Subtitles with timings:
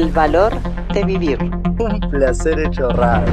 [0.00, 0.58] El valor
[0.94, 1.38] de vivir.
[1.78, 3.30] Un placer hecho radio.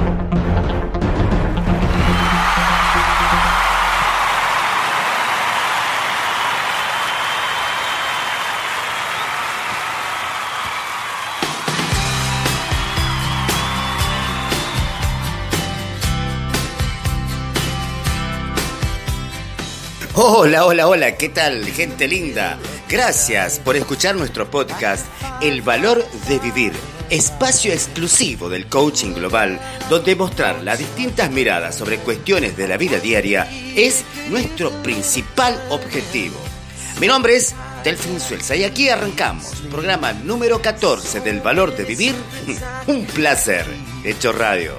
[20.16, 22.58] Hola, hola, hola, ¿qué tal, gente linda?
[22.90, 25.06] Gracias por escuchar nuestro podcast
[25.42, 26.72] El Valor de Vivir,
[27.10, 33.00] espacio exclusivo del coaching global, donde mostrar las distintas miradas sobre cuestiones de la vida
[33.00, 36.38] diaria es nuestro principal objetivo.
[37.02, 37.54] Mi nombre es
[37.84, 42.16] Delfín Suelza y aquí arrancamos, programa número 14 del Valor de Vivir,
[42.88, 43.66] un placer,
[44.06, 44.72] hecho radio.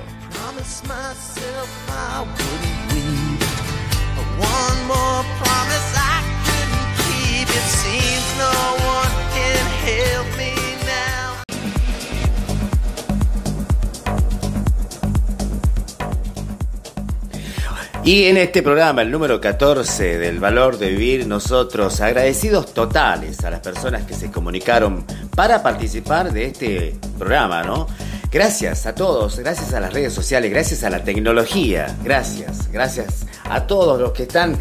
[18.08, 23.50] Y en este programa, el número 14 del valor de vivir, nosotros agradecidos totales a
[23.50, 25.04] las personas que se comunicaron
[25.36, 27.86] para participar de este programa, ¿no?
[28.32, 33.66] Gracias a todos, gracias a las redes sociales, gracias a la tecnología, gracias, gracias a
[33.66, 34.56] todos los que están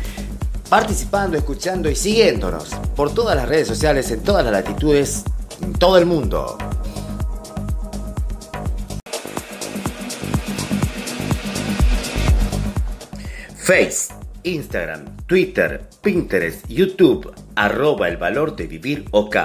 [0.69, 5.23] participando, escuchando y siguiéndonos por todas las redes sociales, en todas las latitudes,
[5.61, 6.57] en todo el mundo.
[13.55, 19.35] Face, Instagram, Twitter, Pinterest, YouTube, arroba el valor de vivir OK.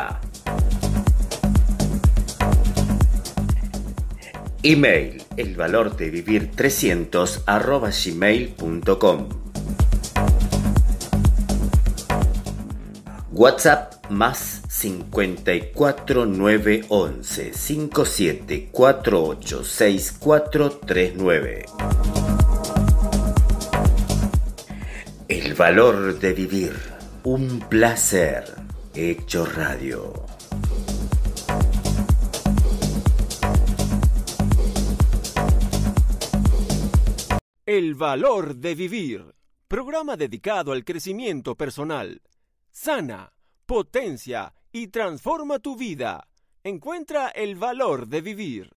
[4.62, 9.52] Email, el valor de vivir 300 arroba gmail.com.
[13.34, 21.64] WhatsApp más 54911 5748 6439.
[25.28, 26.75] El valor de vivir,
[27.22, 28.44] un placer,
[28.94, 30.12] hecho radio.
[37.65, 39.25] El valor de vivir.
[39.69, 42.21] Programa dedicado al crecimiento personal.
[42.75, 43.31] Sana,
[43.66, 46.27] potencia y transforma tu vida.
[46.65, 48.71] Encuentra el valor de vivir.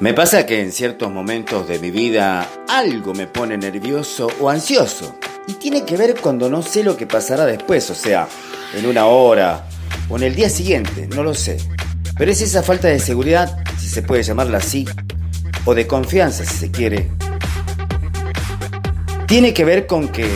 [0.00, 5.18] Me pasa que en ciertos momentos de mi vida algo me pone nervioso o ansioso.
[5.46, 8.26] Y tiene que ver cuando no sé lo que pasará después, o sea,
[8.72, 9.68] en una hora
[10.08, 11.58] o en el día siguiente, no lo sé.
[12.16, 14.86] Pero es esa falta de seguridad, si se puede llamarla así,
[15.66, 17.10] o de confianza, si se quiere.
[19.34, 20.30] Tiene que ver con que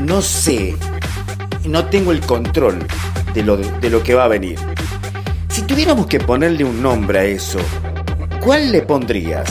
[0.00, 0.74] no sé,
[1.64, 2.84] no tengo el control
[3.32, 4.58] de lo, de lo que va a venir.
[5.48, 7.60] Si tuviéramos que ponerle un nombre a eso,
[8.40, 9.48] ¿cuál le pondrías?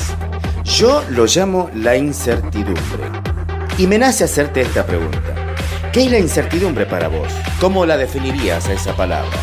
[0.65, 3.05] Yo lo llamo la incertidumbre.
[3.77, 5.55] Y me nace hacerte esta pregunta.
[5.93, 7.31] ¿Qué es la incertidumbre para vos?
[7.61, 9.39] ¿Cómo la definirías a esa palabra?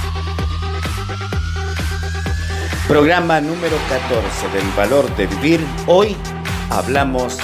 [2.86, 5.60] Programa número 14 del valor de vivir.
[5.86, 6.18] Hoy
[6.68, 7.38] hablamos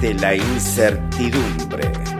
[0.00, 2.17] de la incertidumbre.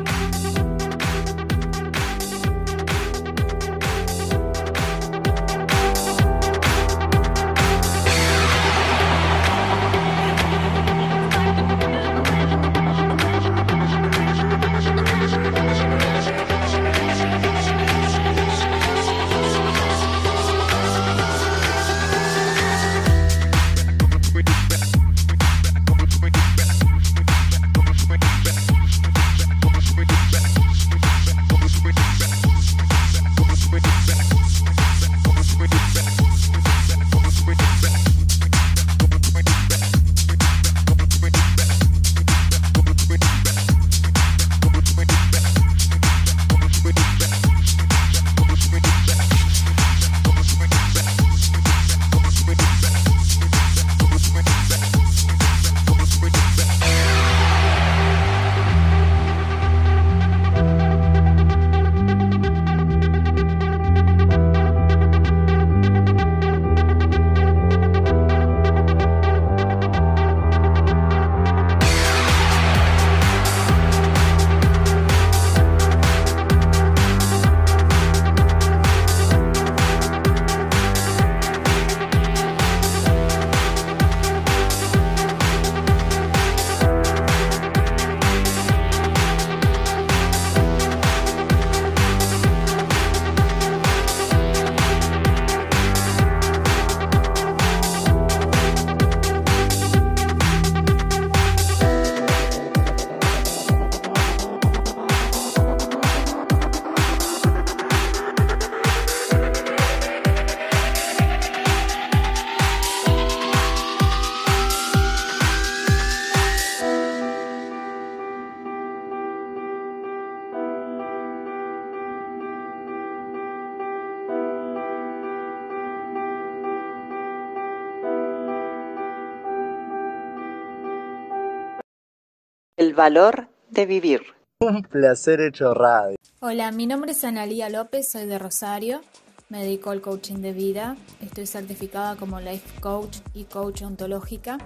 [132.98, 134.22] Valor de vivir.
[134.58, 136.16] Un placer hecho radio.
[136.40, 139.02] Hola, mi nombre es Analía López, soy de Rosario,
[139.50, 144.58] me dedico al coaching de vida, estoy certificada como life coach y coach ontológica.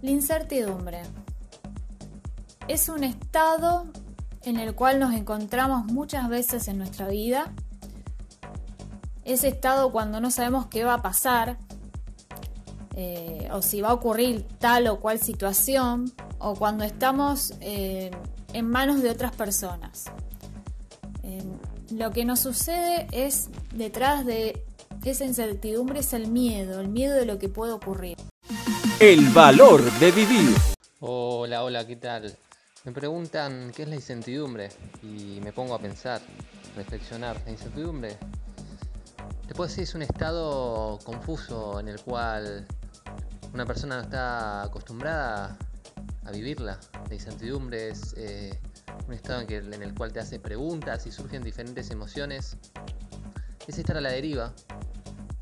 [0.00, 1.02] La incertidumbre
[2.66, 3.84] es un estado
[4.44, 7.52] en el cual nos encontramos muchas veces en nuestra vida.
[9.26, 11.58] Ese estado cuando no sabemos qué va a pasar,
[12.94, 18.10] eh, o si va a ocurrir tal o cual situación, o cuando estamos eh,
[18.52, 20.04] en manos de otras personas.
[21.22, 21.42] Eh,
[21.92, 24.64] lo que nos sucede es, detrás de
[25.04, 28.16] esa incertidumbre, es el miedo, el miedo de lo que puede ocurrir.
[29.00, 30.54] El valor de vivir.
[31.00, 32.36] Hola, hola, ¿qué tal?
[32.84, 34.70] Me preguntan qué es la incertidumbre
[35.02, 36.20] y me pongo a pensar,
[36.76, 37.40] reflexionar.
[37.44, 38.16] La incertidumbre,
[39.46, 42.66] te puedo decir, es un estado confuso en el cual
[43.52, 45.56] una persona no está acostumbrada
[46.24, 46.78] a vivirla.
[47.08, 48.58] La incertidumbre es eh,
[49.06, 52.56] un estado en, el cual te hace preguntas y surgen diferentes emociones.
[53.66, 54.52] Es estar a la deriva,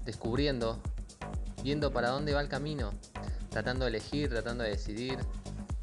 [0.04, 0.80] descubriendo,
[1.62, 2.92] viendo para dónde va el camino,
[3.50, 5.18] tratando de elegir, tratando de decidir.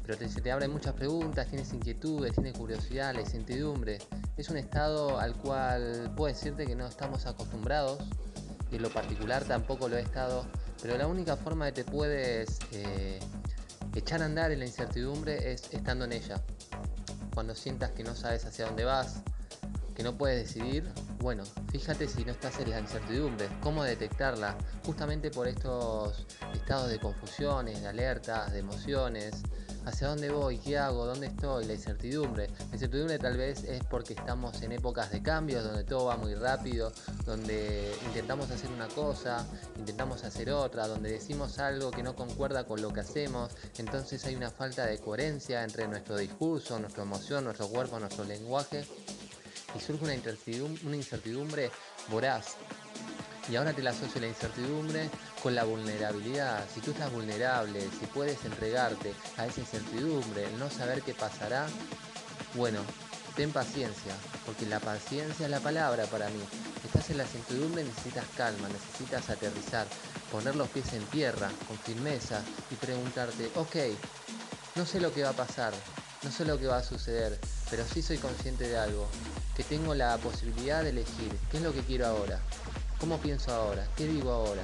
[0.02, 3.98] Pero te, se te abren muchas preguntas, tienes inquietudes, tienes curiosidad, la incertidumbre.
[4.36, 7.98] Es un estado al cual puedo decirte que no estamos acostumbrados
[8.70, 10.46] y en lo particular tampoco lo he estado.
[10.82, 13.18] Pero la única forma que te puedes eh,
[13.94, 16.40] echar a andar en la incertidumbre es estando en ella.
[17.34, 19.22] Cuando sientas que no sabes hacia dónde vas,
[19.94, 20.88] que no puedes decidir,
[21.18, 21.42] bueno,
[21.72, 27.82] fíjate si no estás en la incertidumbre, cómo detectarla, justamente por estos estados de confusiones,
[27.82, 29.42] de alertas, de emociones,
[29.88, 32.48] hacia dónde voy, qué hago, dónde estoy, la incertidumbre.
[32.68, 36.34] La incertidumbre tal vez es porque estamos en épocas de cambios, donde todo va muy
[36.34, 36.92] rápido,
[37.24, 39.46] donde intentamos hacer una cosa,
[39.76, 44.36] intentamos hacer otra, donde decimos algo que no concuerda con lo que hacemos, entonces hay
[44.36, 48.84] una falta de coherencia entre nuestro discurso, nuestra emoción, nuestro cuerpo, nuestro lenguaje,
[49.74, 51.70] y surge una incertidumbre, una incertidumbre
[52.10, 52.56] voraz.
[53.50, 55.10] Y ahora te la asocio la incertidumbre
[55.42, 56.64] con la vulnerabilidad.
[56.72, 61.66] Si tú estás vulnerable, si puedes entregarte a esa incertidumbre, no saber qué pasará,
[62.54, 62.80] bueno,
[63.34, 64.12] ten paciencia,
[64.44, 66.40] porque la paciencia es la palabra para mí.
[66.84, 69.86] Estás en la incertidumbre, necesitas calma, necesitas aterrizar,
[70.30, 73.76] poner los pies en tierra con firmeza y preguntarte, ok,
[74.74, 75.72] no sé lo que va a pasar,
[76.22, 77.38] no sé lo que va a suceder,
[77.70, 79.08] pero sí soy consciente de algo,
[79.56, 82.40] que tengo la posibilidad de elegir qué es lo que quiero ahora,
[82.98, 84.62] cómo pienso ahora, qué digo ahora,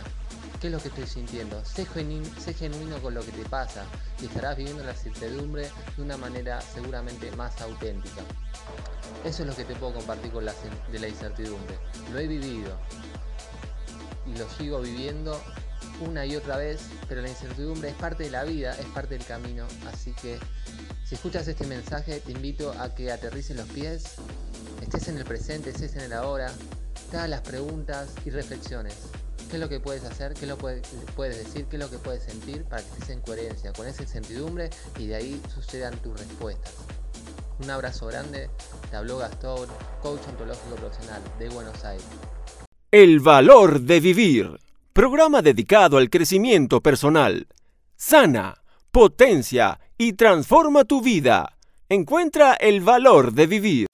[0.60, 1.64] qué es lo que estoy sintiendo.
[1.64, 3.84] Sé, genuino, sé genuino con lo que te pasa
[4.20, 8.22] y estarás viviendo la incertidumbre de una manera seguramente más auténtica.
[9.24, 10.54] Eso es lo que te puedo compartir con la,
[10.90, 11.78] de la incertidumbre.
[12.12, 12.76] Lo he vivido
[14.26, 15.40] y lo sigo viviendo
[16.00, 19.24] una y otra vez, pero la incertidumbre es parte de la vida, es parte del
[19.24, 20.38] camino, así que
[21.04, 24.16] si escuchas este mensaje te invito a que aterrices los pies,
[24.80, 26.50] estés en el presente, estés en el ahora,
[27.10, 28.94] te las preguntas y reflexiones.
[29.48, 30.34] ¿Qué es lo que puedes hacer?
[30.34, 30.82] ¿Qué es lo que
[31.14, 31.66] puedes decir?
[31.66, 35.06] ¿Qué es lo que puedes sentir para que estés en coherencia con esa incertidumbre y
[35.06, 36.74] de ahí sucedan tus respuestas?
[37.60, 38.50] Un abrazo grande,
[38.90, 39.68] te habló Gastón,
[40.02, 42.06] coach ontológico profesional de Buenos Aires.
[42.90, 44.58] El valor de vivir.
[44.92, 47.46] Programa dedicado al crecimiento personal.
[47.96, 51.58] Sana, potencia y transforma tu vida.
[51.88, 53.86] Encuentra el valor de vivir.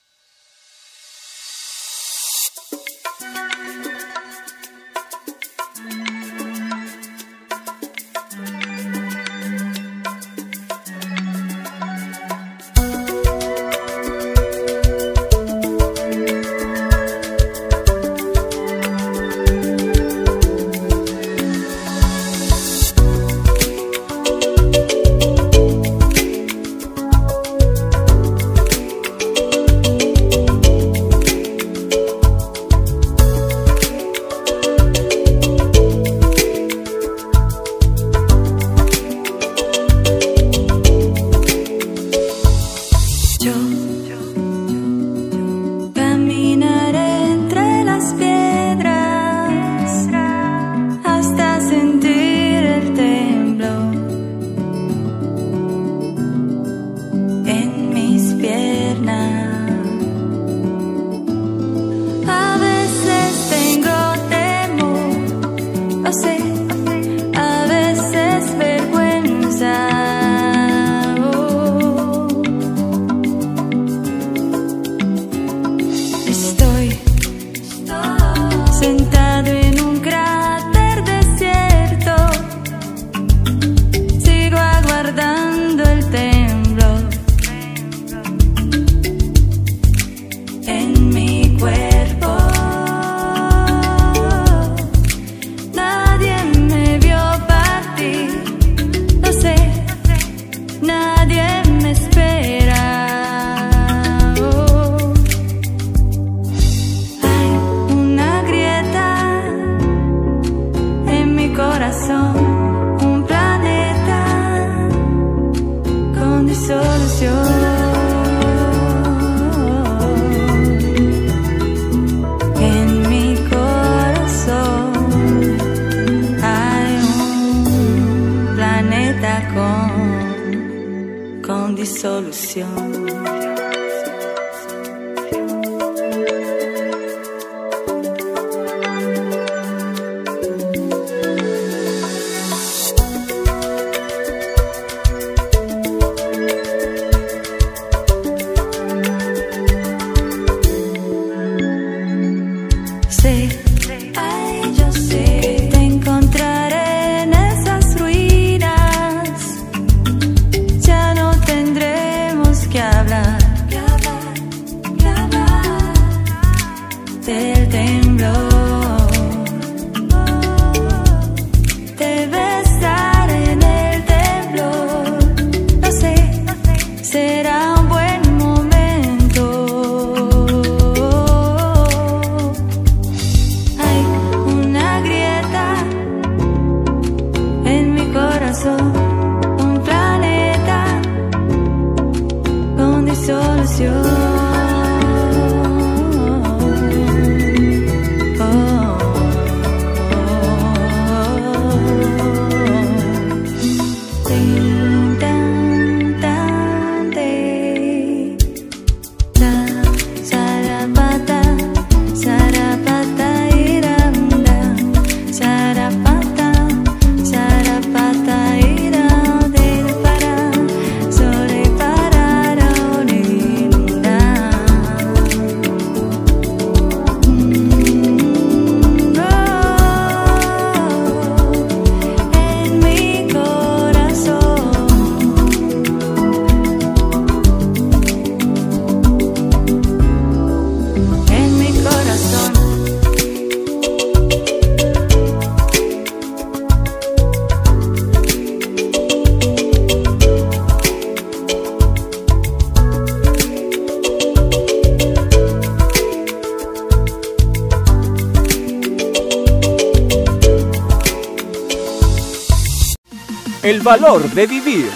[263.62, 264.90] El valor de vivir.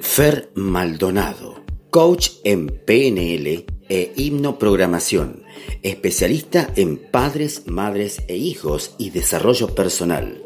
[0.00, 5.44] Fer Maldonado, coach en PNL e hipnoprogramación,
[5.84, 10.42] especialista en padres, madres e hijos y desarrollo personal.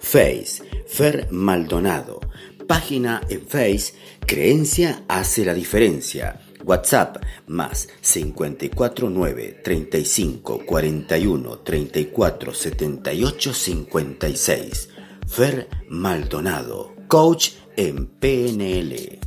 [0.00, 2.18] Face, Fer Maldonado.
[2.66, 3.94] Página en Face,
[4.26, 6.40] Creencia hace la diferencia.
[6.70, 7.16] WhatsApp
[7.48, 14.88] más 549 35 41 34 78 56.
[15.26, 19.18] Fer Maldonado, coach en PNL.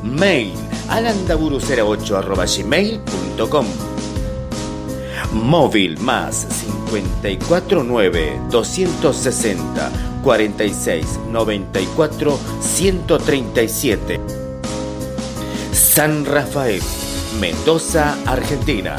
[0.03, 0.51] Mail,
[0.89, 3.65] alandaburu08
[5.31, 6.47] Móvil más
[6.89, 9.91] 549 260
[10.21, 14.19] 46 94 137.
[15.71, 16.81] San Rafael
[17.39, 18.95] Mendoza, Argentina.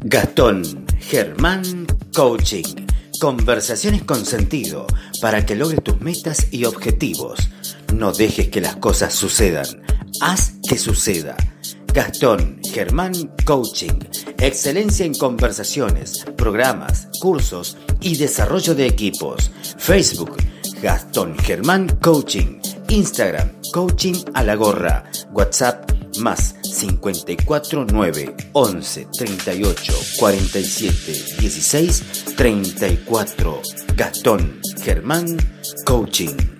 [0.00, 2.86] Gastón Germán Coaching.
[3.20, 4.86] Conversaciones con sentido
[5.20, 7.48] para que logres tus metas y objetivos.
[7.94, 9.66] No dejes que las cosas sucedan.
[10.20, 11.36] Haz que suceda.
[11.94, 13.14] Gastón Germán
[13.44, 13.98] Coaching.
[14.38, 19.52] Excelencia en conversaciones, programas, cursos y desarrollo de equipos.
[19.78, 20.36] Facebook
[20.86, 25.02] Gastón Germán Coaching, Instagram Coaching a la gorra,
[25.32, 25.90] WhatsApp
[26.20, 33.62] más 549 11 38 47 16 34.
[33.96, 35.36] Gastón Germán
[35.84, 36.55] Coaching.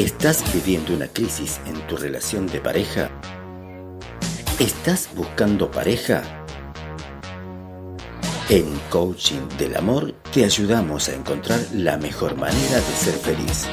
[0.00, 3.10] ¿Estás viviendo una crisis en tu relación de pareja?
[4.58, 6.22] ¿Estás buscando pareja?
[8.48, 13.66] En Coaching del Amor te ayudamos a encontrar la mejor manera de ser feliz.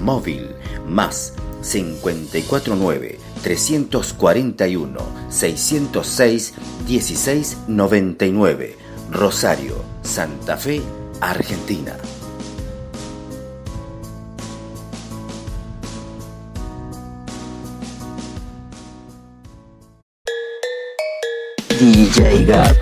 [0.02, 0.48] móvil
[0.88, 6.54] más 549 341 606
[6.88, 8.81] 1699,
[9.12, 10.80] Rosario, Santa Fe,
[11.20, 11.94] Argentina.
[21.78, 22.74] DJ Gab.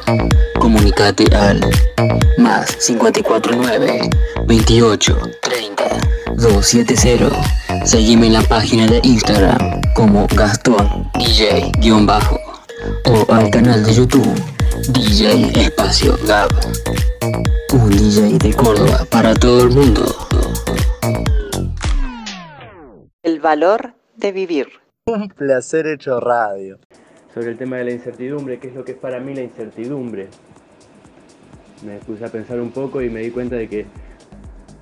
[0.60, 1.60] Comunicate al
[2.38, 4.10] más 549
[4.46, 5.84] 28 30
[6.36, 7.84] 270.
[7.84, 12.38] Seguime en la página de Instagram como Gastón DJ-bajo
[13.06, 16.48] o al canal de YouTube DJ Espacio Gab.
[17.72, 20.02] Un DJ de Córdoba para todo el mundo.
[23.22, 24.68] El valor de vivir.
[25.06, 26.78] Un placer hecho radio.
[27.34, 30.28] sobre el tema de la incertidumbre, qué es lo que es para mí la incertidumbre.
[31.84, 33.86] Me puse a pensar un poco y me di cuenta de que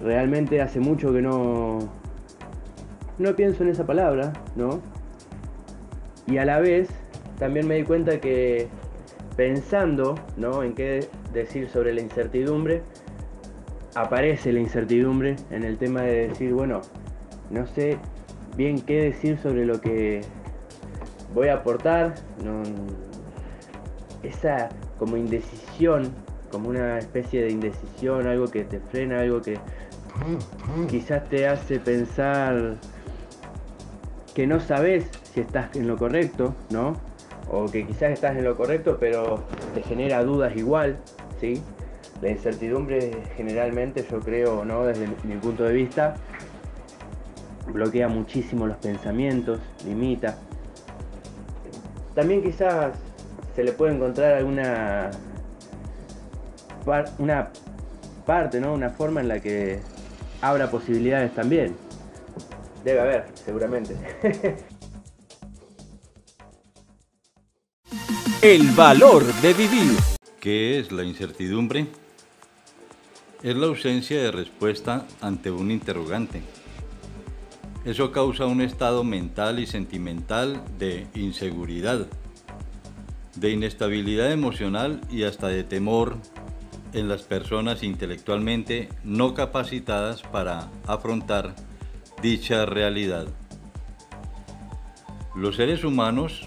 [0.00, 1.78] realmente hace mucho que no,
[3.18, 4.82] no pienso en esa palabra, ¿no?
[6.26, 6.88] Y a la vez
[7.38, 8.68] también me di cuenta que
[9.38, 10.64] pensando, ¿no?
[10.64, 12.82] En qué decir sobre la incertidumbre,
[13.94, 16.80] aparece la incertidumbre en el tema de decir, bueno,
[17.48, 17.98] no sé
[18.56, 20.22] bien qué decir sobre lo que
[21.32, 22.64] voy a aportar, no,
[24.24, 26.10] esa como indecisión,
[26.50, 29.56] como una especie de indecisión, algo que te frena, algo que
[30.90, 32.74] quizás te hace pensar
[34.34, 37.07] que no sabes si estás en lo correcto, ¿no?
[37.50, 40.98] O que quizás estás en lo correcto, pero te genera dudas igual,
[41.40, 41.62] ¿sí?
[42.20, 44.84] La incertidumbre generalmente, yo creo, ¿no?
[44.84, 46.14] Desde mi punto de vista,
[47.72, 50.36] bloquea muchísimo los pensamientos, limita.
[52.14, 52.92] También quizás
[53.54, 55.10] se le puede encontrar alguna
[57.18, 57.50] una
[58.24, 58.72] parte, ¿no?
[58.72, 59.80] Una forma en la que
[60.40, 61.76] abra posibilidades también.
[62.84, 63.96] Debe haber, seguramente.
[68.40, 69.96] El valor de vivir.
[70.38, 71.88] ¿Qué es la incertidumbre?
[73.42, 76.42] Es la ausencia de respuesta ante un interrogante.
[77.84, 82.06] Eso causa un estado mental y sentimental de inseguridad,
[83.34, 86.16] de inestabilidad emocional y hasta de temor
[86.92, 91.56] en las personas intelectualmente no capacitadas para afrontar
[92.22, 93.26] dicha realidad.
[95.34, 96.46] Los seres humanos,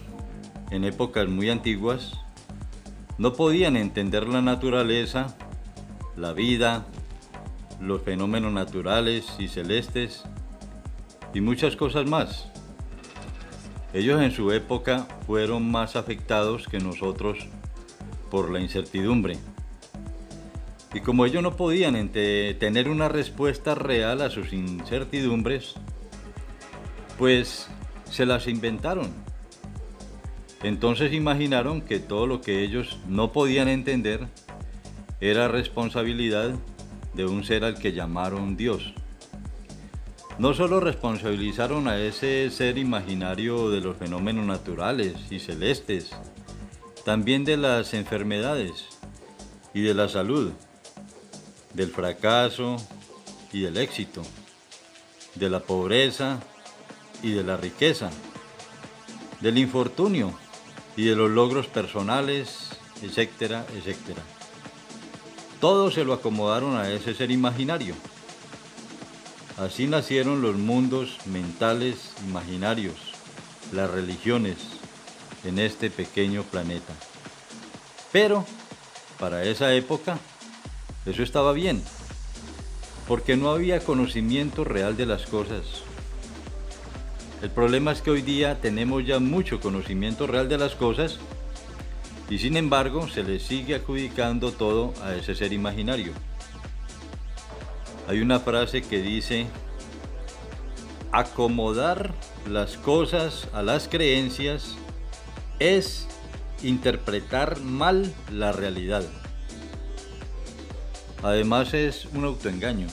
[0.71, 2.13] en épocas muy antiguas,
[3.17, 5.35] no podían entender la naturaleza,
[6.15, 6.85] la vida,
[7.79, 10.23] los fenómenos naturales y celestes
[11.33, 12.47] y muchas cosas más.
[13.93, 17.37] Ellos en su época fueron más afectados que nosotros
[18.29, 19.37] por la incertidumbre.
[20.93, 25.75] Y como ellos no podían tener una respuesta real a sus incertidumbres,
[27.17, 27.67] pues
[28.09, 29.30] se las inventaron.
[30.63, 34.27] Entonces imaginaron que todo lo que ellos no podían entender
[35.19, 36.55] era responsabilidad
[37.13, 38.93] de un ser al que llamaron Dios.
[40.37, 46.11] No solo responsabilizaron a ese ser imaginario de los fenómenos naturales y celestes,
[47.05, 48.85] también de las enfermedades
[49.73, 50.51] y de la salud,
[51.73, 52.77] del fracaso
[53.51, 54.21] y del éxito,
[55.35, 56.39] de la pobreza
[57.23, 58.09] y de la riqueza,
[59.41, 60.33] del infortunio
[60.95, 62.69] y de los logros personales,
[63.01, 64.21] etcétera, etcétera.
[65.59, 67.95] Todo se lo acomodaron a ese ser imaginario.
[69.57, 72.95] así nacieron los mundos mentales imaginarios,
[73.71, 74.57] las religiones,
[75.43, 76.93] en este pequeño planeta.
[78.11, 78.45] Pero,
[79.19, 80.17] para esa época,
[81.05, 81.83] eso estaba bien,
[83.07, 85.83] porque no había conocimiento real de las cosas.
[87.41, 91.17] El problema es que hoy día tenemos ya mucho conocimiento real de las cosas
[92.29, 96.13] y sin embargo se le sigue adjudicando todo a ese ser imaginario.
[98.07, 99.47] Hay una frase que dice,
[101.11, 102.13] acomodar
[102.47, 104.75] las cosas a las creencias
[105.57, 106.07] es
[106.61, 109.03] interpretar mal la realidad.
[111.23, 112.87] Además es un autoengaño.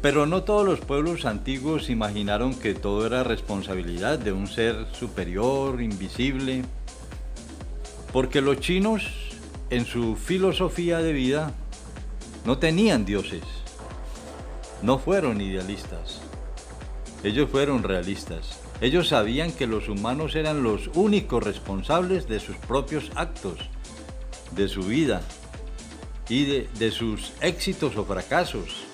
[0.00, 5.82] Pero no todos los pueblos antiguos imaginaron que todo era responsabilidad de un ser superior,
[5.82, 6.64] invisible,
[8.12, 9.04] porque los chinos
[9.70, 11.52] en su filosofía de vida
[12.44, 13.42] no tenían dioses,
[14.82, 16.20] no fueron idealistas,
[17.24, 18.60] ellos fueron realistas.
[18.80, 23.58] Ellos sabían que los humanos eran los únicos responsables de sus propios actos,
[24.52, 25.20] de su vida
[26.28, 28.84] y de, sus éxitos o fracasos,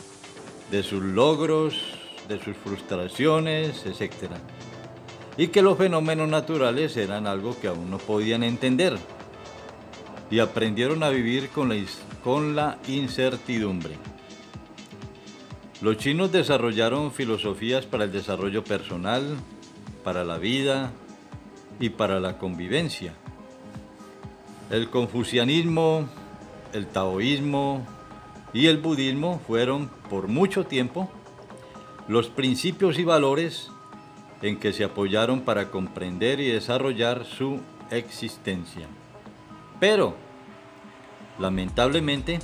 [0.75, 1.77] de sus logros,
[2.27, 4.33] de sus frustraciones, etc.
[5.37, 8.99] Y que los fenómenos naturales eran algo que aún no podían entender.
[10.33, 11.77] Y aprendieron a vivir con la,
[12.25, 13.95] con la incertidumbre.
[15.81, 19.37] Los chinos desarrollaron filosofías para el desarrollo personal,
[20.03, 20.91] para la vida
[21.79, 23.15] y para la convivencia.
[24.71, 26.09] El confucianismo,
[26.73, 27.87] el taoísmo
[28.55, 31.11] y el budismo fueron por mucho tiempo
[32.07, 33.69] los principios y valores
[34.41, 38.87] en que se apoyaron para comprender y desarrollar su existencia.
[39.81, 40.15] Pero,
[41.39, 42.39] lamentablemente,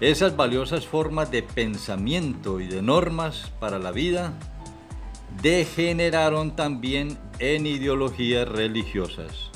[0.00, 4.32] esas valiosas formas de pensamiento y de normas para la vida
[5.42, 9.50] degeneraron también en ideologías religiosas,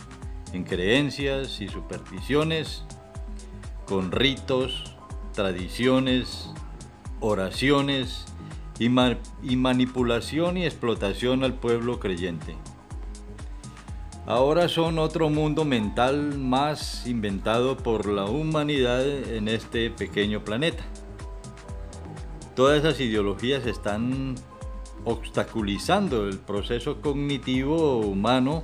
[0.53, 2.85] en creencias y supersticiones,
[3.87, 4.90] con ritos,
[5.33, 6.51] tradiciones,
[7.21, 8.27] oraciones
[8.79, 12.57] y, manipulación y explotación al pueblo creyente.
[14.27, 20.85] Ahora son otro mundo mental más inventado por la humanidad en este pequeño planeta.
[22.55, 24.37] Todas esas ideologías están
[25.05, 28.63] obstaculizando el proceso cognitivo humano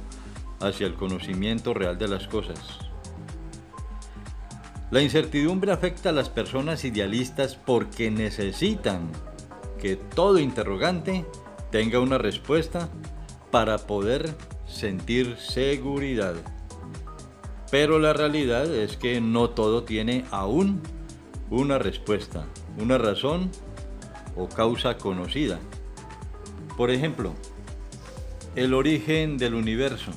[0.60, 2.85] hacia el conocimiento real de las cosas.
[4.90, 9.10] La incertidumbre afecta a las personas idealistas porque necesitan
[9.80, 11.24] que todo interrogante
[11.72, 12.88] tenga una respuesta
[13.50, 14.34] para poder
[14.66, 16.34] sentir seguridad.
[17.70, 20.80] Pero la realidad es que no todo tiene aún
[21.50, 22.46] una respuesta,
[22.78, 23.50] una razón
[24.36, 25.58] o causa conocida.
[26.76, 27.34] Por ejemplo,
[28.54, 30.12] el origen del universo.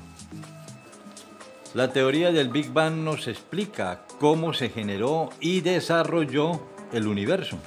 [1.75, 6.61] La teoría del Big Bang nos explica cómo se generó y desarrolló
[6.93, 7.57] el universo,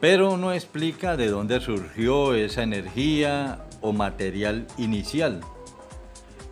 [0.00, 5.40] pero no explica de dónde surgió esa energía o material inicial.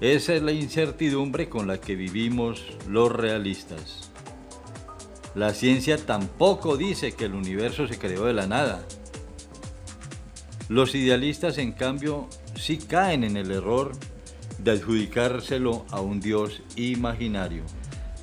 [0.00, 4.10] Esa es la incertidumbre con la que vivimos los realistas.
[5.36, 8.84] La ciencia tampoco dice que el universo se creó de la nada,
[10.70, 13.90] los idealistas, en cambio, sí caen en el error
[14.62, 17.62] de adjudicárselo a un Dios imaginario.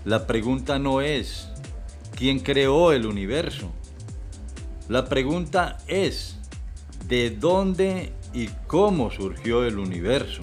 [0.05, 1.49] La pregunta no es,
[2.15, 3.71] ¿quién creó el universo?
[4.87, 6.37] La pregunta es,
[7.07, 10.41] ¿de dónde y cómo surgió el universo?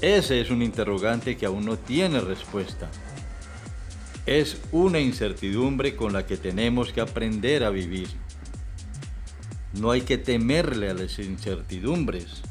[0.00, 2.90] Ese es un interrogante que aún no tiene respuesta.
[4.26, 8.08] Es una incertidumbre con la que tenemos que aprender a vivir.
[9.74, 12.42] No hay que temerle a las incertidumbres.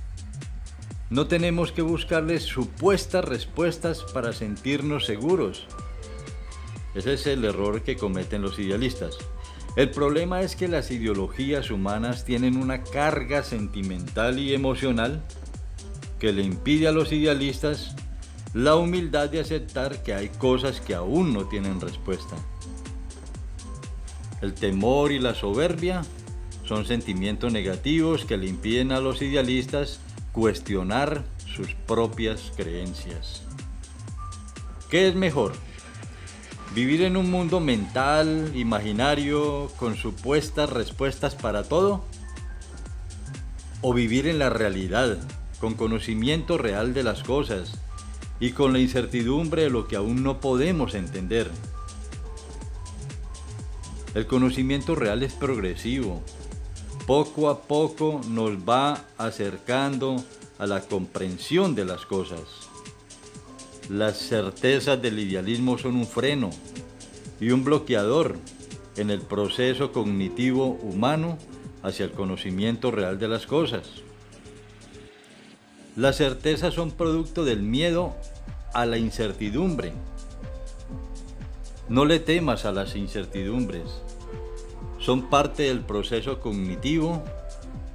[1.13, 5.67] No tenemos que buscarles supuestas respuestas para sentirnos seguros.
[6.95, 9.19] Ese es el error que cometen los idealistas.
[9.75, 15.21] El problema es que las ideologías humanas tienen una carga sentimental y emocional
[16.17, 17.95] que le impide a los idealistas
[18.55, 22.35] la humildad de aceptar que hay cosas que aún no tienen respuesta.
[24.41, 26.01] El temor y la soberbia
[26.67, 29.99] son sentimientos negativos que le impiden a los idealistas
[30.33, 33.43] cuestionar sus propias creencias.
[34.89, 35.53] ¿Qué es mejor?
[36.73, 42.03] ¿Vivir en un mundo mental, imaginario, con supuestas respuestas para todo?
[43.81, 45.19] ¿O vivir en la realidad,
[45.59, 47.73] con conocimiento real de las cosas
[48.39, 51.51] y con la incertidumbre de lo que aún no podemos entender?
[54.15, 56.23] El conocimiento real es progresivo.
[57.05, 60.23] Poco a poco nos va acercando
[60.57, 62.41] a la comprensión de las cosas.
[63.89, 66.49] Las certezas del idealismo son un freno
[67.41, 68.37] y un bloqueador
[68.95, 71.37] en el proceso cognitivo humano
[71.81, 73.83] hacia el conocimiento real de las cosas.
[75.97, 78.15] Las certezas son producto del miedo
[78.73, 79.91] a la incertidumbre.
[81.89, 84.02] No le temas a las incertidumbres.
[85.03, 87.21] Son parte del proceso cognitivo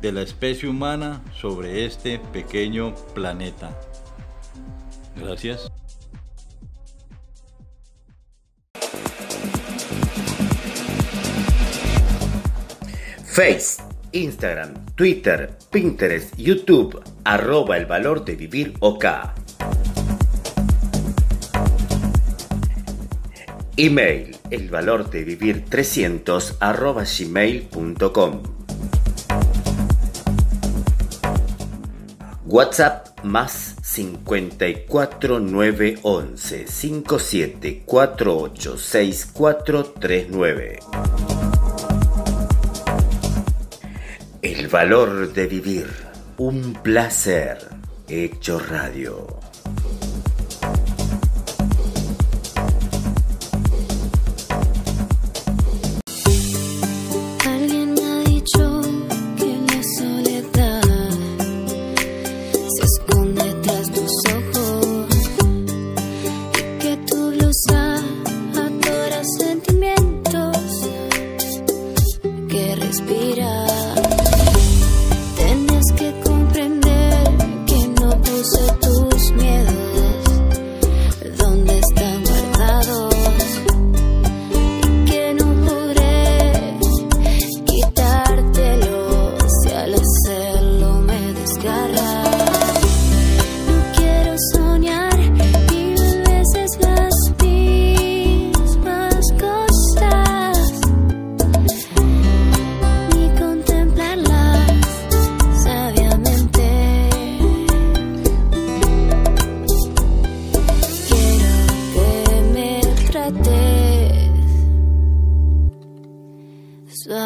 [0.03, 3.71] de la especie humana sobre este pequeño planeta.
[5.17, 5.73] Gracias.
[13.25, 19.07] Face, Instagram, Twitter, Pinterest, YouTube, arroba el valor de vivir OK.
[23.81, 28.43] Email, el valor de vivir 300 arroba gmail.com.
[32.45, 40.81] WhatsApp más 54 911 5748 6439.
[44.43, 45.87] El valor de vivir.
[46.39, 47.59] Un placer.
[48.09, 49.48] Hecho radio.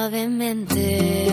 [0.03, 1.32] Suavemente.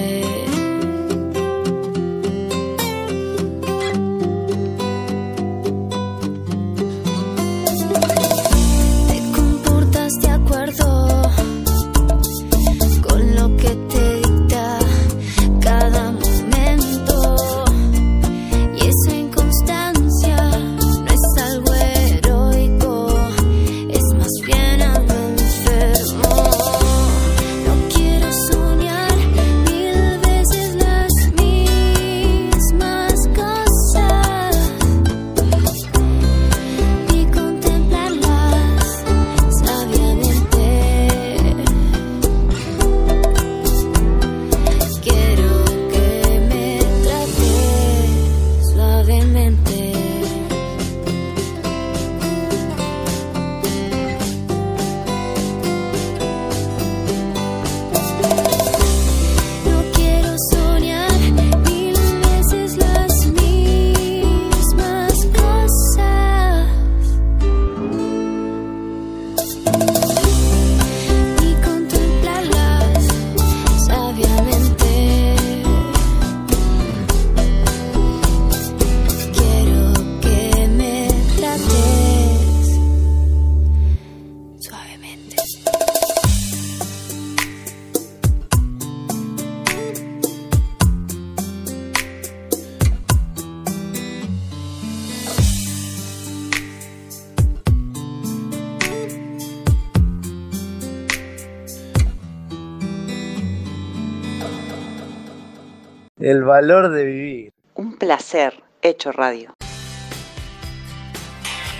[106.29, 107.53] El valor de vivir.
[107.73, 109.55] Un placer hecho radio.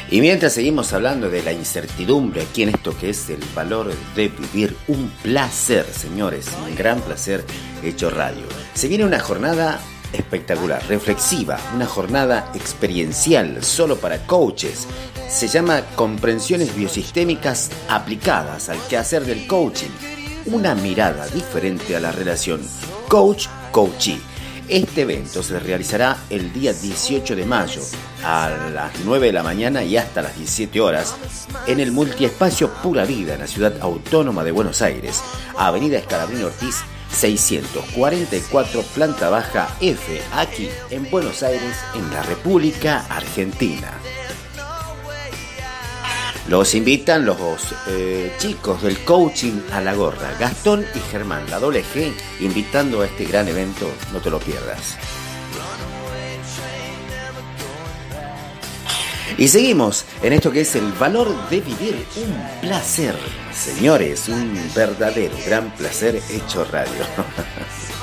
[0.10, 4.30] Y mientras seguimos hablando de la incertidumbre aquí en esto que es el valor de
[4.30, 7.44] vivir, un placer, señores, un gran placer
[7.84, 8.42] hecho radio.
[8.74, 9.80] Se viene una jornada
[10.14, 14.88] espectacular, reflexiva, una jornada experiencial solo para coaches.
[15.28, 19.92] Se llama Comprensiones Biosistémicas aplicadas al quehacer del coaching.
[20.48, 22.62] Una mirada diferente a la relación
[23.10, 24.38] coach-coachee.
[24.69, 27.82] Este evento se realizará el día 18 de mayo
[28.23, 31.15] a las 9 de la mañana y hasta las 17 horas
[31.65, 35.23] en el multiespacio Pura Vida en la ciudad autónoma de Buenos Aires,
[35.58, 43.91] Avenida Escalabrini Ortiz 644 planta baja F, aquí en Buenos Aires, en la República Argentina.
[46.50, 51.84] Los invitan los eh, chicos del coaching a la gorra, Gastón y Germán, la doble
[51.84, 54.98] G, invitando a este gran evento, no te lo pierdas.
[59.38, 63.16] Y seguimos en esto que es el valor de vivir, un placer,
[63.54, 66.90] señores, un verdadero gran placer hecho radio.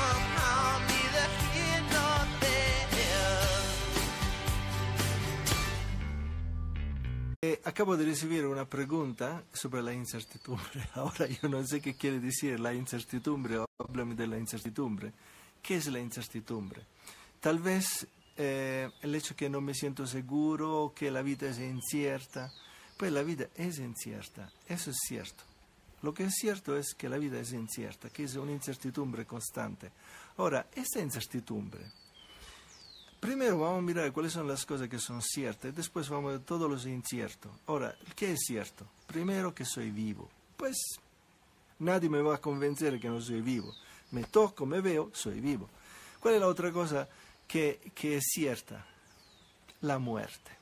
[7.76, 10.88] acabo de recibir una pregunta sobre la incertidumbre.
[10.94, 15.12] Ahora yo no sé qué quiere decir la incertidumbre, háblame de la incertidumbre.
[15.60, 16.80] ¿Qué es la incertidumbre?
[17.38, 18.06] Tal vez
[18.38, 22.50] eh, el hecho que no me siento seguro, que la vida es incierta.
[22.96, 25.44] Pues la vida es incierta, eso es cierto.
[26.00, 29.90] Lo que es cierto es que la vida es incierta, que es una incertidumbre constante.
[30.38, 31.84] Ahora, esta incertidumbre,
[33.26, 36.32] primero vamos a mirar cuáles son las cosas que son ciertas, y después vamos a
[36.36, 37.50] ver todo lo incierto.
[37.66, 38.86] Ahora, ¿qué es cierto?
[39.08, 40.30] Primero que soy vivo.
[40.56, 40.76] Pues
[41.80, 43.74] nadie me va a convencer que no soy vivo.
[44.12, 45.68] Me toco, me veo, soy vivo.
[46.20, 47.08] ¿Cuál es la otra cosa
[47.48, 48.86] que, que es cierta?
[49.80, 50.52] La muerte.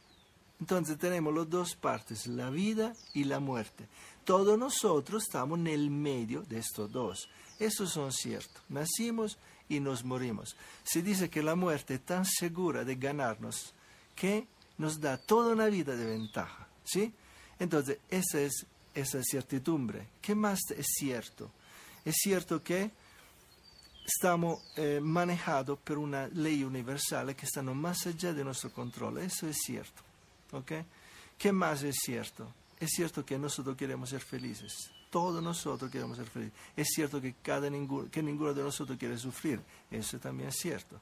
[0.58, 3.86] Entonces tenemos las dos partes, la vida y la muerte.
[4.24, 7.28] Todos nosotros estamos en el medio de estos dos.
[7.58, 8.62] Estos son ciertos.
[8.70, 9.36] Nacimos
[9.68, 10.56] y nos morimos.
[10.82, 13.72] Se dice que la muerte es tan segura de ganarnos
[14.14, 14.46] que
[14.78, 16.68] nos da toda una vida de ventaja.
[16.84, 17.12] ¿sí?
[17.58, 20.06] Entonces, esa es esa certidumbre.
[20.22, 21.50] ¿Qué más es cierto?
[22.04, 22.90] Es cierto que
[24.06, 29.18] estamos eh, manejados por una ley universal que está más allá de nuestro control.
[29.18, 30.02] Eso es cierto.
[30.52, 30.72] ¿ok?
[31.36, 32.52] ¿Qué más es cierto?
[32.78, 34.90] Es cierto que nosotros queremos ser felices.
[35.14, 36.58] Todos nosotros queremos ser felices.
[36.76, 39.60] Es cierto que, cada ninguno, que ninguno de nosotros quiere sufrir.
[39.88, 41.00] Eso también es cierto.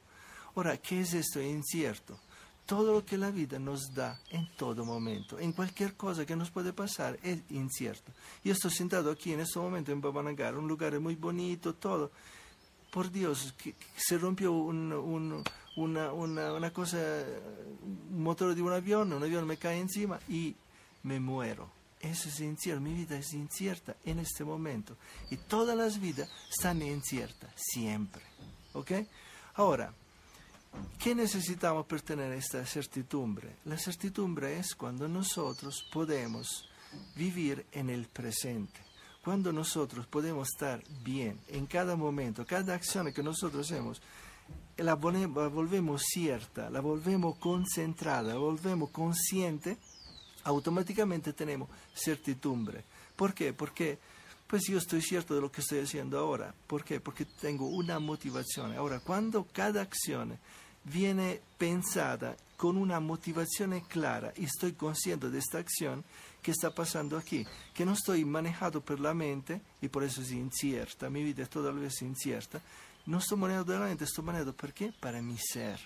[0.55, 2.19] Ahora, ¿qué es esto incierto?
[2.67, 6.51] Todo lo que la vida nos da en todo momento, en cualquier cosa que nos
[6.51, 8.13] puede pasar, es incierto.
[8.45, 12.11] Yo estoy sentado aquí en este momento en Babanagar, un lugar muy bonito, todo.
[12.91, 15.43] Por Dios, que, se rompió un, un,
[15.77, 16.99] una, una, una cosa,
[17.83, 20.55] un motor de un avión, un avión me cae encima y
[21.03, 21.82] me muero.
[22.03, 24.97] Es incierto, mi vida es incierta en este momento.
[25.31, 28.23] Y todas las vidas están inciertas, siempre.
[28.73, 28.91] ¿Ok?
[29.55, 29.95] Ahora,
[30.99, 33.57] ¿qué necesitamos para tener esta certidumbre?
[33.67, 36.69] La certidumbre es cuando nosotros podemos
[37.15, 38.81] vivir en el presente.
[39.23, 44.03] Cuando nosotros podemos estar bien en cada momento, cada acción que nosotros hacemos,
[44.77, 49.79] la volvemos cierta, la volvemos concentrada, la volvemos consciente
[50.45, 52.85] automáticamente tenemos certidumbre.
[53.17, 53.53] ¿Por qué?
[53.53, 53.99] Porque
[54.47, 56.55] pues yo estoy cierto de lo que estoy haciendo ahora.
[56.67, 57.01] ¿Por qué?
[57.01, 58.75] Porque tengo una motivación.
[58.77, 60.39] Ahora, cuando cada acción
[60.85, 66.05] viene pensada con una motivación clara y estoy consciente de esta acción
[66.43, 70.33] que está pasando aquí, que no estoy manejado por la mente y por eso es
[70.33, 72.61] incierta, mi vida es todavía incierta,
[73.07, 74.93] no estoy manejado por la mente, estoy manejado ¿por qué?
[75.01, 75.81] Para mi ser.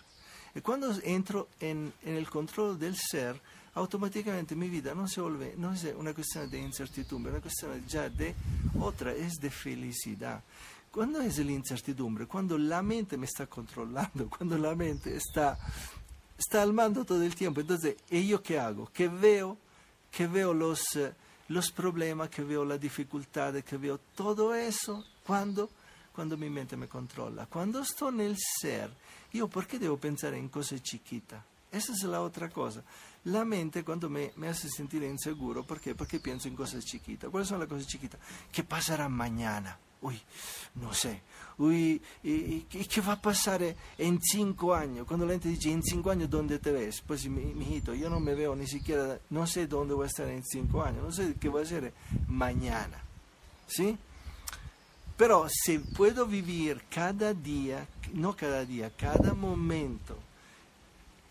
[0.55, 3.41] Y cuando entro en, en el control del ser,
[3.77, 8.09] automáticamente mi vida no se vuelve, no es una cuestión de incertidumbre, una cuestión ya
[8.09, 8.35] de
[8.81, 10.43] otra, es de felicidad.
[10.91, 12.27] ¿Cuándo es la incertidumbre?
[12.27, 15.59] Cuando la mente me está controlando, cuando la mente está,
[16.39, 17.61] está al mando todo el tiempo.
[17.61, 18.91] Entonces, ¿y yo qué hago?
[18.93, 19.59] Que veo,
[20.11, 21.13] que veo los, eh,
[21.49, 25.05] los problemas, que veo las dificultades, que veo todo eso.
[25.27, 25.69] ¿Cuándo?
[26.15, 27.45] Cuando mi mente me controla.
[27.45, 28.91] Cuando estoy en el ser,
[29.35, 31.45] yo, ¿por qué debo pensar en cosas chiquitas?
[31.71, 32.83] Esa es la otra cosa.
[33.27, 35.97] La mente cuando me, me, hace sentir inseguro, ¿por qué?
[35.97, 37.29] Porque pienso en cosas chiquitas.
[37.29, 38.21] ¿Cuáles son las cosas chiquitas?
[38.53, 39.77] ¿Qué pasará mañana?
[40.01, 40.21] Uy,
[40.77, 41.23] no sé.
[41.59, 43.63] Uy, ¿y, y, qué va a pasar
[43.99, 45.09] en cinco años?
[45.09, 47.03] Cuando la gente dice, en cinco años, ¿dónde te ves?
[47.05, 50.29] Pues, mi, hijito, yo no me veo ni siquiera, no sé dónde voy a estar
[50.29, 51.93] en cinco años, no sé qué va a ser
[52.29, 53.03] mañana.
[53.67, 53.99] ¿Sí?
[55.17, 60.17] Pero si puedo vivir cada día, no cada día, cada momento,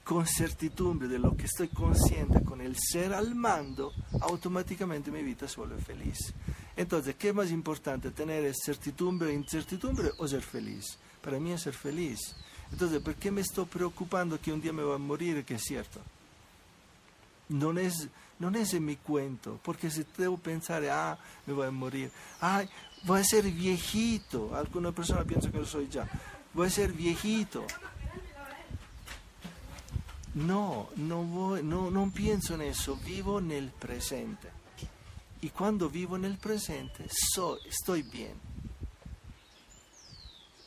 [0.06, 3.92] con certidumbre de lo que estoy consciente, con el ser al mando,
[4.22, 6.32] automáticamente mi vida se vuelve feliz.
[6.78, 8.12] Entonces, ¿qué es más importante?
[8.12, 11.00] ¿Tener certidumbre incertidumbre o ser feliz?
[11.24, 12.20] Para mí es ser feliz.
[12.72, 15.44] Entonces, ¿por qué me estoy preocupando que un día me va a morir?
[15.44, 16.00] Que es cierto.
[17.50, 21.72] No es, no es en mi cuento, porque si debo pensar, ah, me voy a
[21.72, 22.70] morir, ay,
[23.06, 26.08] voy a ser viejito, alguna persona piensa que lo soy ya
[26.56, 27.68] voy a ser viejito.
[30.36, 34.50] No, no, voy, no, no pienso en eso, vivo en el presente.
[35.42, 38.34] Y cuando vivo en el presente, soy, estoy bien.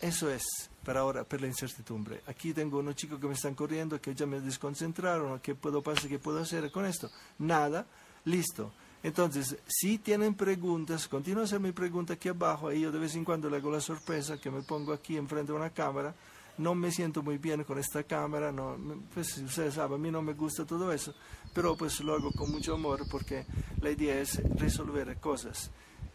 [0.01, 2.23] Eso es para ahora, para la incertidumbre.
[2.27, 6.09] Aquí tengo unos chicos que me están corriendo, que ya me desconcentraron, ¿qué puedo pasar,
[6.09, 7.11] qué puedo hacer con esto?
[7.39, 7.87] Nada,
[8.25, 8.73] listo.
[9.03, 13.25] Entonces, si tienen preguntas, continúen a hacerme preguntas aquí abajo, y yo de vez en
[13.25, 16.15] cuando le hago la sorpresa que me pongo aquí enfrente de una cámara,
[16.59, 18.77] no me siento muy bien con esta cámara, no,
[19.15, 21.15] pues ustedes saben, a mí no me gusta todo eso,
[21.55, 23.47] pero pues lo hago con mucho amor porque
[23.81, 25.71] la idea es resolver cosas.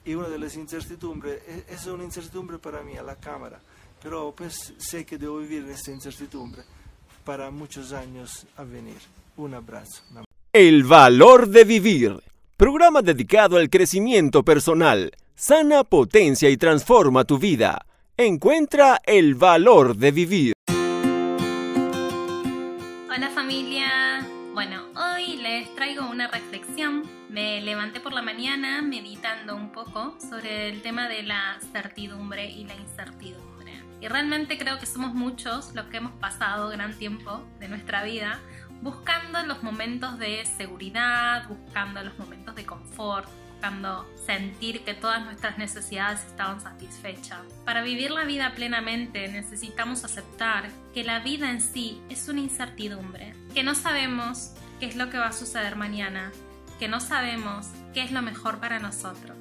[0.06, 3.60] Y una de las incertidumbres, e- es una incertidumbre para mí, a la cámara,
[4.02, 6.64] pero pues sé que debo vivir esta incertidumbre
[7.24, 8.98] para muchos años a venir.
[9.38, 10.04] Un abrazo.
[10.52, 12.22] El valor de vivir.
[12.58, 15.12] Programa dedicado al crecimiento personal.
[15.36, 17.86] Sana, potencia y transforma tu vida.
[18.16, 20.53] Encuentra el valor de vivir.
[23.09, 24.24] Hola familia.
[24.53, 27.09] Bueno, hoy les traigo una reflexión.
[27.32, 32.66] Me levanté por la mañana meditando un poco sobre el tema de la certidumbre y
[32.66, 33.82] la incertidumbre.
[33.99, 38.39] Y realmente creo que somos muchos los que hemos pasado gran tiempo de nuestra vida
[38.84, 43.28] buscando los momentos de seguridad, buscando los momentos de confort,
[43.64, 47.39] buscando sentir que todas nuestras necesidades estaban satisfechas.
[47.64, 53.34] Para vivir la vida plenamente necesitamos aceptar que la vida en sí es una incertidumbre,
[53.53, 54.51] que no sabemos
[54.82, 56.34] qué es lo que va a suceder mañana,
[56.78, 59.38] que no sabemos qué es lo mejor para nosotros.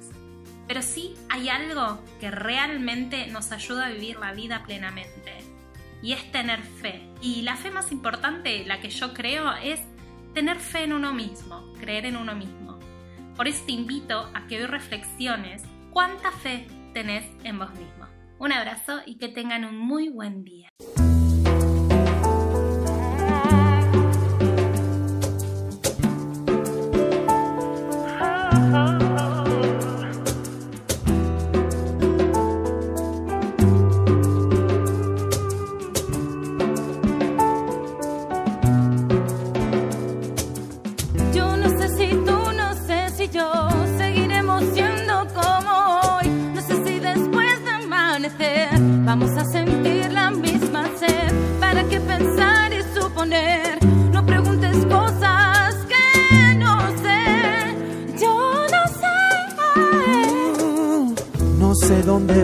[0.69, 5.43] Pero sí hay algo que realmente nos ayuda a vivir la vida plenamente
[6.01, 7.09] y es tener fe.
[7.21, 9.81] Y la fe más importante, la que yo creo, es
[10.33, 12.62] tener fe en uno mismo, creer en uno mismo.
[13.35, 18.05] Por eso te invito a que hoy reflexiones cuánta fe tenés en vos mismo.
[18.37, 20.69] Un abrazo y que tengan un muy buen día.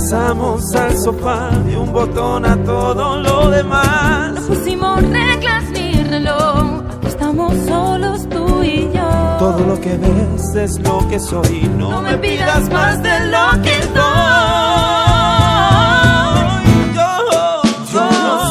[0.00, 4.32] pasamos al sofá, de un botón a todo lo demás.
[4.32, 9.08] No pusimos reglas ni reloj, aquí estamos solos tú y yo.
[9.38, 13.62] Todo lo que ves es lo que soy, no, No me pidas más de lo
[13.62, 14.00] que doy.
[16.94, 17.10] Yo,
[17.92, 18.50] yo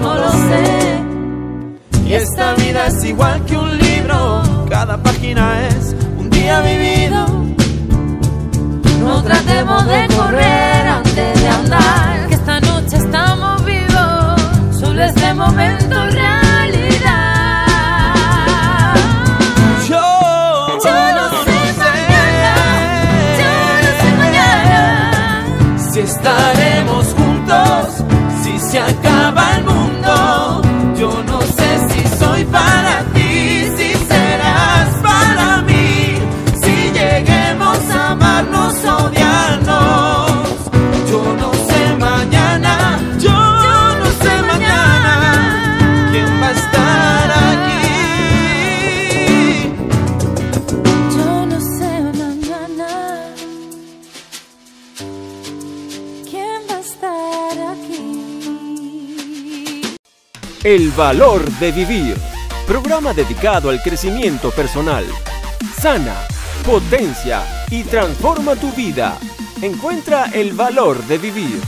[0.00, 0.98] no lo sé.
[2.06, 7.26] Y esta vida es igual que un libro, cada página es un día vivido.
[9.00, 10.47] No tratemos de correr
[60.68, 62.14] El valor de vivir.
[62.66, 65.02] Programa dedicado al crecimiento personal.
[65.80, 66.14] Sana,
[66.62, 69.16] potencia y transforma tu vida.
[69.62, 71.58] Encuentra el valor de vivir.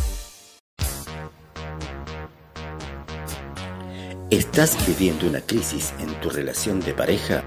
[4.29, 7.43] ¿Estás viviendo una crisis en tu relación de pareja?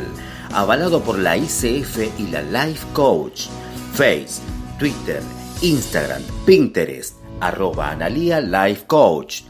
[0.52, 3.48] avalado por la ICF y la Life Coach,
[3.92, 4.40] Face,
[4.78, 5.20] Twitter,
[5.60, 9.42] Instagram, Pinterest, arroba Analía Life Coach,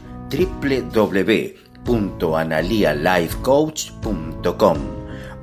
[1.85, 4.77] www.analialifecoach.com,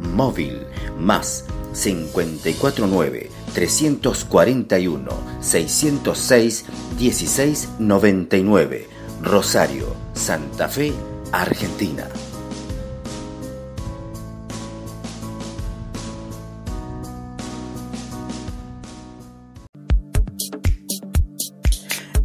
[0.01, 0.67] móvil
[0.99, 5.09] más 549 341
[5.41, 6.65] 606
[6.99, 8.89] 1699
[9.23, 10.93] Rosario, Santa Fe,
[11.33, 12.09] Argentina.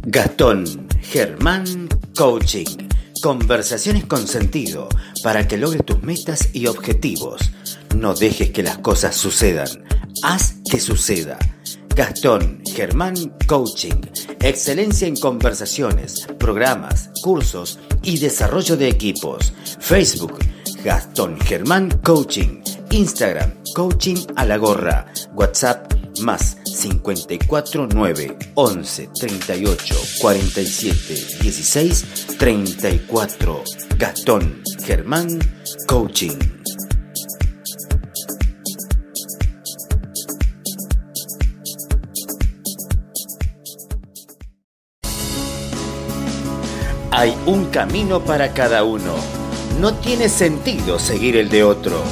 [0.08, 0.64] Gastón
[1.02, 2.85] Germán Coaching.
[3.26, 4.88] Conversaciones con sentido
[5.24, 7.50] para que logres tus metas y objetivos.
[7.96, 9.66] No dejes que las cosas sucedan.
[10.22, 11.36] Haz que suceda.
[11.88, 13.16] Gastón Germán
[13.48, 14.00] Coaching.
[14.38, 19.52] Excelencia en conversaciones, programas, cursos y desarrollo de equipos.
[19.80, 20.38] Facebook
[20.84, 22.62] Gastón Germán Coaching.
[22.92, 25.12] Instagram Coaching a la gorra.
[25.34, 33.64] WhatsApp más 54 9 11 38 47 16 34.
[33.98, 35.38] Gastón Germán
[35.86, 36.38] Coaching.
[47.10, 49.14] Hay un camino para cada uno.
[49.80, 52.02] No tiene sentido seguir el de otro.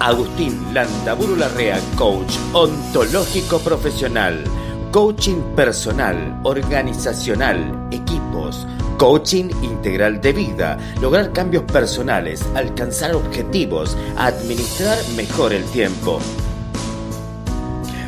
[0.00, 4.42] Agustín Landaburu Larrea, coach ontológico profesional,
[4.90, 15.52] coaching personal, organizacional, equipos, coaching integral de vida, lograr cambios personales, alcanzar objetivos, administrar mejor
[15.52, 16.18] el tiempo.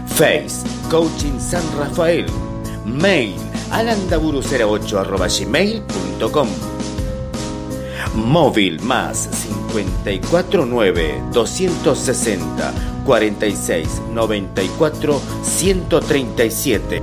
[0.07, 2.25] Face, Coaching San Rafael,
[2.87, 3.35] mail
[3.71, 4.97] alandaburu08
[8.15, 9.29] Móvil más
[9.73, 12.73] 549 260
[13.05, 17.03] 46 94 137.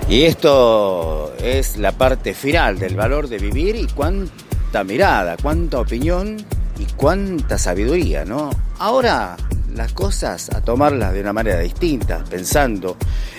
[0.09, 6.37] Y esto es la parte final del valor de vivir y cuánta mirada, cuánta opinión
[6.79, 8.51] y cuánta sabiduría, ¿no?
[8.79, 9.37] Ahora
[9.75, 12.97] las cosas a tomarlas de una manera distinta, pensando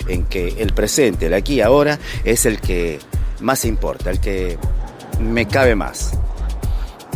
[0.08, 2.98] en que el presente, el aquí y ahora, es el que
[3.40, 4.58] más importa, el que
[5.20, 6.12] me cabe más.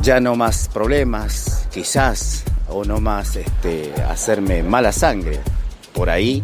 [0.01, 5.41] Ya no más problemas, quizás, o no más este, hacerme mala sangre
[5.93, 6.43] por ahí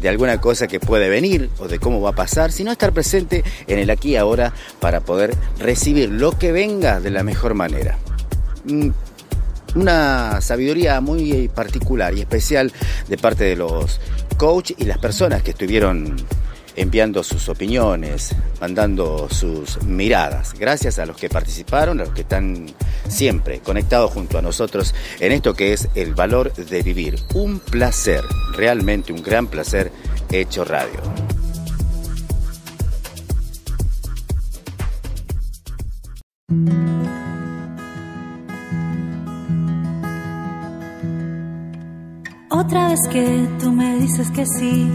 [0.00, 3.44] de alguna cosa que puede venir o de cómo va a pasar, sino estar presente
[3.66, 7.98] en el aquí y ahora para poder recibir lo que venga de la mejor manera.
[8.64, 8.90] Mm,
[9.74, 12.72] una sabiduría muy particular y especial
[13.08, 14.00] de parte de los
[14.36, 16.16] coach y las personas que estuvieron
[16.78, 20.54] enviando sus opiniones, mandando sus miradas.
[20.58, 22.66] Gracias a los que participaron, a los que están
[23.08, 27.18] siempre conectados junto a nosotros en esto que es el valor de vivir.
[27.34, 28.22] Un placer,
[28.54, 29.90] realmente un gran placer
[30.30, 31.00] hecho radio.
[42.50, 44.92] Otra vez que tú me dices que sí,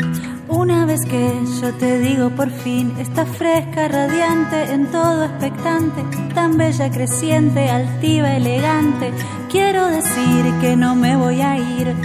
[0.53, 6.57] una vez que yo te digo por fin, está fresca, radiante, en todo expectante, tan
[6.57, 9.11] bella, creciente, altiva, elegante.
[9.49, 11.95] Quiero decir que no me voy a ir,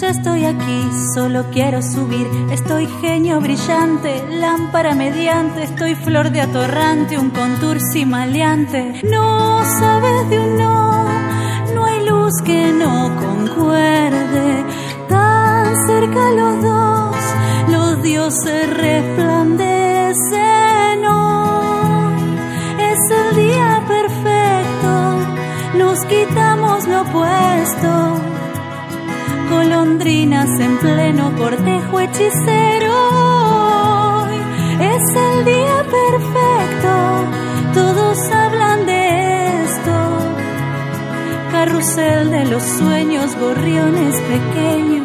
[0.00, 2.26] ya estoy aquí, solo quiero subir.
[2.50, 9.00] Estoy genio brillante, lámpara mediante, estoy flor de atorrante, un contour maleante.
[9.10, 11.04] No sabes de un no,
[11.74, 14.64] no hay luz que no concuerde,
[15.08, 17.05] tan cerca los dos
[17.68, 22.38] los dioses resplandecen hoy.
[22.78, 25.18] Es el día perfecto,
[25.78, 28.20] nos quitamos lo puesto.
[29.50, 32.94] Golondrinas en pleno cortejo hechicero.
[34.22, 34.38] Hoy
[34.80, 37.26] es el día perfecto,
[37.74, 39.92] todos hablan de esto.
[41.52, 44.95] Carrusel de los sueños, gorriones pequeños.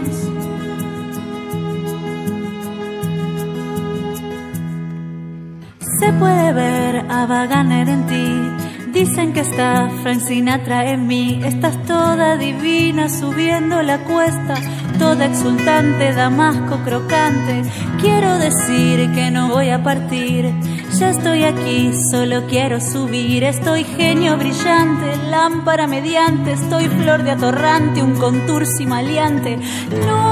[6.01, 8.89] Se puede ver a Wagner en ti.
[8.91, 11.39] Dicen que está Frank Sinatra en mí.
[11.45, 14.55] Estás toda divina subiendo la cuesta,
[14.97, 17.61] toda exultante, damasco crocante.
[18.01, 20.51] Quiero decir que no voy a partir.
[20.97, 23.43] Ya estoy aquí, solo quiero subir.
[23.43, 26.53] Estoy genio brillante, lámpara mediante.
[26.53, 29.59] Estoy flor de atorrante, un contour maleante.
[30.07, 30.30] No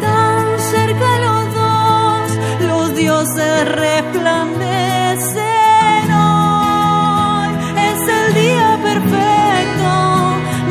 [0.00, 2.24] Tan cerca los dos,
[2.68, 7.50] los dioses resplandecen hoy.
[7.88, 9.90] Es el día perfecto,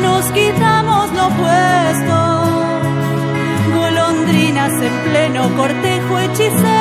[0.02, 2.16] nos quitamos lo puesto.
[3.74, 6.79] Golondrinas en pleno cortejo hechicero.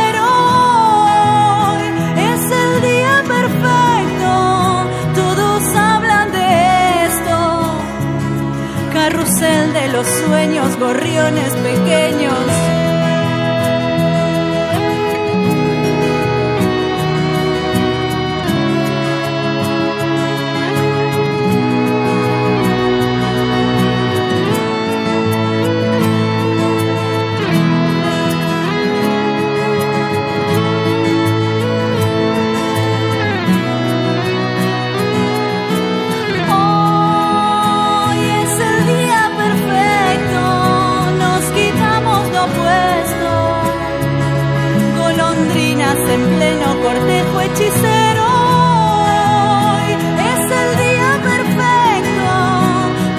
[9.50, 12.59] Carrusel de los sueños, gorriones pequeños.
[47.54, 48.26] hechicero.
[49.76, 49.92] Hoy
[50.34, 52.32] es el día perfecto,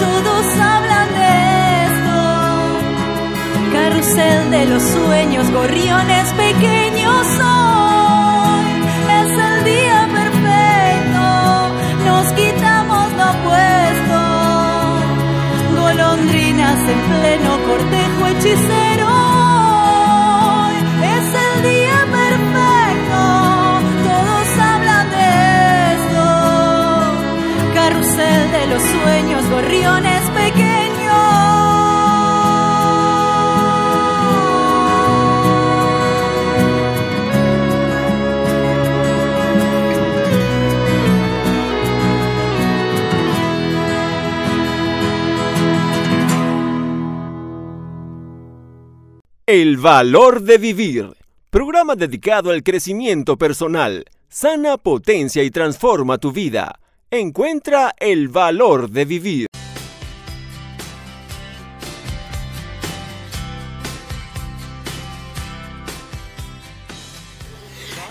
[0.05, 1.33] todos hablan de
[1.87, 2.19] esto.
[3.73, 8.71] Carrusel de los sueños, gorriones pequeños hoy.
[9.21, 11.25] Es el día perfecto,
[12.07, 14.21] nos quitamos lo puesto.
[15.81, 19.30] Golondrinas en pleno cortejo hechicero.
[28.53, 30.21] De los sueños, gorriones.
[49.53, 51.11] El valor de vivir.
[51.51, 54.05] Programa dedicado al crecimiento personal.
[54.29, 56.79] Sana, potencia y transforma tu vida.
[57.13, 59.47] Encuentra el valor de vivir.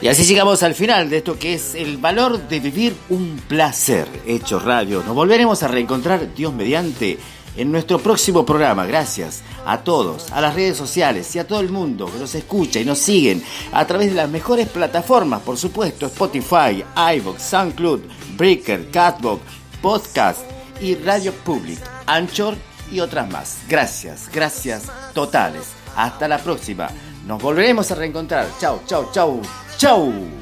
[0.01, 4.05] Y así llegamos al final de esto que es el valor de vivir un placer.
[4.27, 5.01] Hecho Radio.
[5.05, 7.17] Nos volveremos a reencontrar, Dios mediante,
[7.55, 8.85] en nuestro próximo programa.
[8.85, 12.81] Gracias a todos, a las redes sociales y a todo el mundo que nos escucha
[12.81, 13.41] y nos siguen
[13.71, 16.83] a través de las mejores plataformas, por supuesto, Spotify,
[17.15, 18.01] iVoox, SoundCloud,
[18.39, 19.41] Breaker, Catbox,
[19.81, 20.39] Podcast
[20.81, 22.55] y Radio Public, Anchor
[22.89, 23.59] y otras más.
[23.67, 24.83] Gracias, gracias
[25.13, 25.73] totales.
[25.95, 26.87] Hasta la próxima.
[27.27, 28.47] Nos volveremos a reencontrar.
[28.59, 29.41] Chau, chau, chau,
[29.77, 30.38] chau.